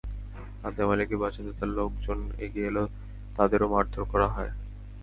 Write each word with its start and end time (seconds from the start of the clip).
হাতেম 0.63 0.89
আলীকে 0.93 1.15
বাঁচাতে 1.17 1.51
তাঁর 1.59 1.69
লোকজন 1.77 2.19
এগিয়ে 2.45 2.69
এলে 2.69 2.83
তাঁদেরও 3.35 3.67
মারধর 3.73 4.03
করা 4.11 4.27
হয়। 4.27 4.51